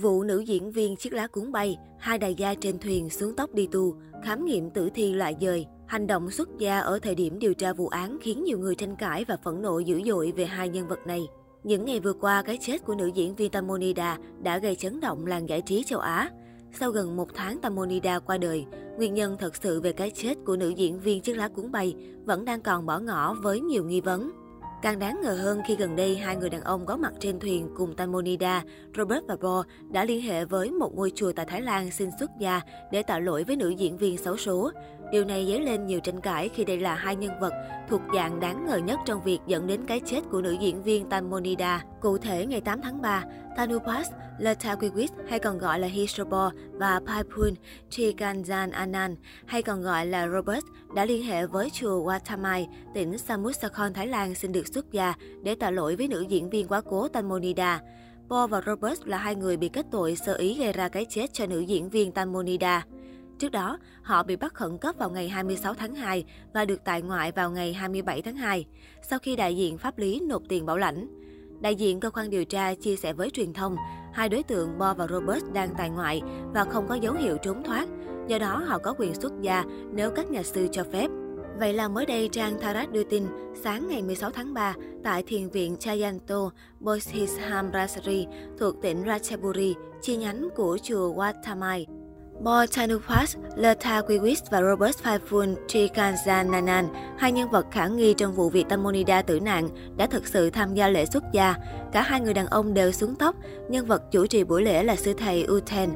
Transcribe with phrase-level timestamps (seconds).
[0.00, 3.54] Vụ nữ diễn viên chiếc lá cuốn bay, hai đại gia trên thuyền xuống tóc
[3.54, 5.66] đi tù, khám nghiệm tử thi loại dời.
[5.86, 8.96] Hành động xuất gia ở thời điểm điều tra vụ án khiến nhiều người tranh
[8.96, 11.26] cãi và phẫn nộ dữ dội về hai nhân vật này.
[11.64, 15.26] Những ngày vừa qua, cái chết của nữ diễn viên Tamonida đã gây chấn động
[15.26, 16.30] làng giải trí châu Á.
[16.72, 18.64] Sau gần một tháng Tamonida qua đời,
[18.96, 21.94] nguyên nhân thật sự về cái chết của nữ diễn viên chiếc lá cuốn bay
[22.24, 24.30] vẫn đang còn bỏ ngỏ với nhiều nghi vấn.
[24.82, 27.68] Càng đáng ngờ hơn khi gần đây hai người đàn ông có mặt trên thuyền
[27.76, 28.62] cùng Tamonida,
[28.96, 32.30] Robert và Bo đã liên hệ với một ngôi chùa tại Thái Lan xin xuất
[32.40, 32.60] gia
[32.92, 34.70] để tạo lỗi với nữ diễn viên xấu số.
[35.12, 37.52] Điều này dấy lên nhiều tranh cãi khi đây là hai nhân vật
[37.88, 41.08] thuộc dạng đáng ngờ nhất trong việc dẫn đến cái chết của nữ diễn viên
[41.08, 41.84] Tamonida.
[42.00, 43.24] Cụ thể, ngày 8 tháng 3,
[43.58, 47.54] Tanupas Letaquiwis hay còn gọi là Hisrobo và Paipun
[47.90, 53.56] Triganjan Anan hay còn gọi là Robert đã liên hệ với chùa Watamai, tỉnh Samut
[53.56, 56.80] Sakhon, Thái Lan xin được xuất gia để tạ lỗi với nữ diễn viên quá
[56.80, 57.80] cố Tanmonida.
[58.28, 61.26] Paul và Robert là hai người bị kết tội sơ ý gây ra cái chết
[61.32, 62.86] cho nữ diễn viên Tanmonida.
[63.38, 67.02] Trước đó, họ bị bắt khẩn cấp vào ngày 26 tháng 2 và được tại
[67.02, 68.66] ngoại vào ngày 27 tháng 2,
[69.02, 71.27] sau khi đại diện pháp lý nộp tiền bảo lãnh.
[71.60, 73.76] Đại diện cơ quan điều tra chia sẻ với truyền thông,
[74.12, 76.22] hai đối tượng Bo và Robert đang tại ngoại
[76.54, 77.88] và không có dấu hiệu trốn thoát,
[78.28, 81.10] do đó họ có quyền xuất gia nếu các nhà sư cho phép.
[81.58, 83.26] Vậy là mới đây, trang Tarat đưa tin,
[83.62, 86.50] sáng ngày 16 tháng 3, tại thiền viện Chayanto,
[86.80, 88.26] Bodhisham Rasari
[88.58, 91.84] thuộc tỉnh Ratchaburi, chi nhánh của chùa Watamai,
[92.40, 96.84] Bo Tanupas, Leta Quiwis và Robert Faifun Trikanzananan,
[97.16, 100.74] hai nhân vật khả nghi trong vụ việc Tamonida tử nạn, đã thực sự tham
[100.74, 101.54] gia lễ xuất gia.
[101.92, 103.36] Cả hai người đàn ông đều xuống tóc,
[103.68, 105.90] nhân vật chủ trì buổi lễ là sư thầy Uten.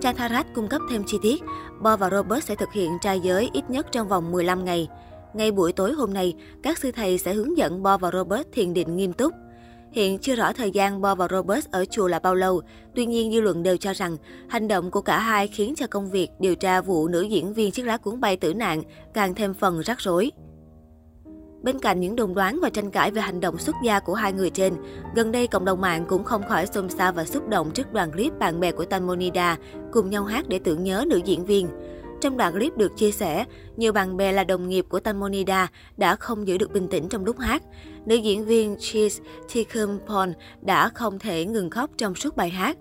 [0.00, 1.42] Trang Tharat cung cấp thêm chi tiết,
[1.80, 4.88] Bo và Robert sẽ thực hiện trai giới ít nhất trong vòng 15 ngày.
[5.34, 8.74] Ngay buổi tối hôm nay, các sư thầy sẽ hướng dẫn Bo và Robert thiền
[8.74, 9.32] định nghiêm túc.
[9.92, 12.60] Hiện chưa rõ thời gian Bo và Robert ở chùa là bao lâu,
[12.94, 14.16] tuy nhiên dư luận đều cho rằng
[14.48, 17.70] hành động của cả hai khiến cho công việc điều tra vụ nữ diễn viên
[17.70, 18.82] chiếc lá cuốn bay tử nạn
[19.14, 20.30] càng thêm phần rắc rối.
[21.62, 24.32] Bên cạnh những đồn đoán và tranh cãi về hành động xuất gia của hai
[24.32, 24.74] người trên,
[25.14, 28.12] gần đây cộng đồng mạng cũng không khỏi xôn xao và xúc động trước đoạn
[28.12, 29.56] clip bạn bè của Tanmonida
[29.92, 31.68] cùng nhau hát để tưởng nhớ nữ diễn viên.
[32.22, 33.44] Trong đoạn clip được chia sẻ,
[33.76, 37.24] nhiều bạn bè là đồng nghiệp của Tamonida đã không giữ được bình tĩnh trong
[37.24, 37.62] lúc hát.
[38.06, 39.22] Nữ diễn viên Cheese
[39.52, 42.76] Tikhumpon đã không thể ngừng khóc trong suốt bài hát.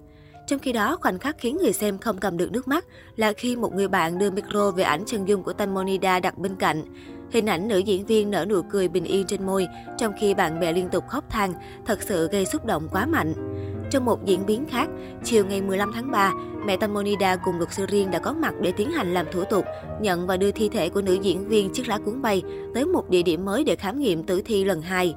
[0.48, 2.86] Trong khi đó, khoảnh khắc khiến người xem không cầm được nước mắt
[3.16, 6.56] là khi một người bạn đưa micro về ảnh chân dung của Tamonida đặt bên
[6.56, 6.84] cạnh.
[7.32, 10.60] Hình ảnh nữ diễn viên nở nụ cười bình yên trên môi, trong khi bạn
[10.60, 11.54] bè liên tục khóc than,
[11.86, 13.34] thật sự gây xúc động quá mạnh.
[13.92, 14.90] Trong một diễn biến khác,
[15.24, 16.34] chiều ngày 15 tháng 3,
[16.66, 19.66] mẹ Tamonida cùng luật sư riêng đã có mặt để tiến hành làm thủ tục,
[20.02, 22.42] nhận và đưa thi thể của nữ diễn viên chiếc lá cuốn bay
[22.74, 25.16] tới một địa điểm mới để khám nghiệm tử thi lần hai.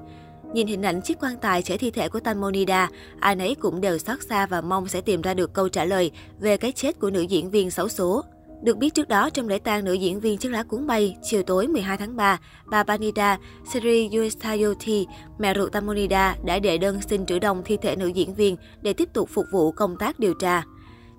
[0.53, 2.89] Nhìn hình ảnh chiếc quan tài chở thi thể của Tamonida,
[3.21, 6.11] ai nấy cũng đều xót xa và mong sẽ tìm ra được câu trả lời
[6.41, 8.25] về cái chết của nữ diễn viên xấu số.
[8.65, 11.43] Được biết trước đó, trong lễ tang nữ diễn viên chiếc lá cuốn bay, chiều
[11.43, 13.39] tối 12 tháng 3, bà Panida
[13.73, 15.07] Sri Yustayoti,
[15.39, 18.93] mẹ ruột Tamonida, đã đệ đơn xin trữ đồng thi thể nữ diễn viên để
[18.93, 20.63] tiếp tục phục vụ công tác điều tra.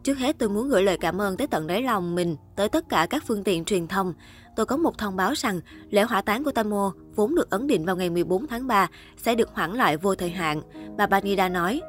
[0.03, 2.89] Trước hết, tôi muốn gửi lời cảm ơn tới tận đáy lòng mình, tới tất
[2.89, 4.13] cả các phương tiện truyền thông.
[4.55, 7.85] Tôi có một thông báo rằng lễ hỏa táng của Tamo vốn được ấn định
[7.85, 10.61] vào ngày 14 tháng 3 sẽ được hoãn lại vô thời hạn,
[10.97, 11.81] bà Panida nói.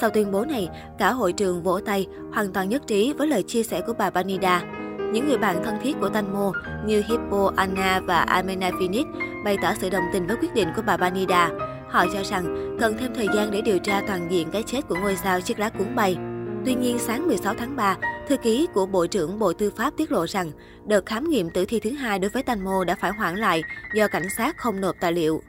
[0.00, 0.68] Sau tuyên bố này,
[0.98, 4.10] cả hội trường vỗ tay, hoàn toàn nhất trí với lời chia sẻ của bà
[4.10, 4.64] Panida
[5.12, 6.52] những người bạn thân thiết của Tanmo
[6.86, 9.06] như Hippo, Anna và Amena Phoenix
[9.44, 11.50] bày tỏ sự đồng tình với quyết định của bà Banida.
[11.88, 14.96] Họ cho rằng cần thêm thời gian để điều tra toàn diện cái chết của
[15.00, 16.16] ngôi sao chiếc lá cuốn bay.
[16.64, 17.96] Tuy nhiên, sáng 16 tháng 3,
[18.28, 20.50] thư ký của Bộ trưởng Bộ Tư pháp tiết lộ rằng
[20.86, 23.62] đợt khám nghiệm tử thi thứ hai đối với Tanmo đã phải hoãn lại
[23.94, 25.42] do cảnh sát không nộp tài liệu.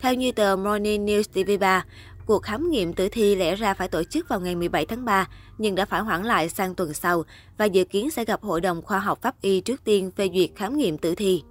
[0.00, 1.80] Theo như tờ Morning News TV3,
[2.28, 5.28] Cuộc khám nghiệm tử thi lẽ ra phải tổ chức vào ngày 17 tháng 3,
[5.58, 7.22] nhưng đã phải hoãn lại sang tuần sau
[7.58, 10.50] và dự kiến sẽ gặp Hội đồng Khoa học Pháp y trước tiên phê duyệt
[10.56, 11.42] khám nghiệm tử thi.